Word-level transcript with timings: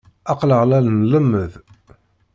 Aql-aɣ 0.31 0.61
la 0.65 0.79
nlemmed. 0.81 1.53